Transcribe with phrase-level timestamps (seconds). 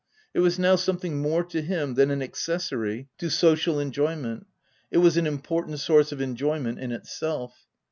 [0.33, 4.47] It was now something more to him than an accessary to social enjoyment:
[4.89, 7.67] it was an important source of enjoyment in itself.